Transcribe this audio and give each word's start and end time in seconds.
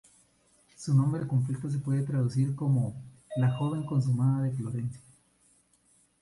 Su 0.77 0.95
nombre 0.95 1.27
completo 1.27 1.69
se 1.69 1.77
puede 1.77 2.01
traducir 2.01 2.55
como 2.55 2.95
"la 3.37 3.51
joven 3.55 3.85
consumada 3.85 4.45
de 4.45 4.51
Florencia". 4.51 4.99